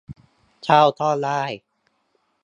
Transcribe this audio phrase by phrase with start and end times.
[0.63, 1.43] เช่าก็ได้